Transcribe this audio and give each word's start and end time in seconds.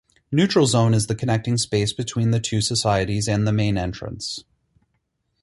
Neutral 0.31 0.65
Zone 0.65 0.95
is 0.95 1.05
the 1.05 1.13
connecting 1.13 1.57
space 1.59 1.93
between 1.93 2.31
the 2.31 2.39
two 2.39 2.59
societies 2.59 3.27
and 3.27 3.45
the 3.45 3.53
main 3.53 3.77
entrance. 3.77 4.43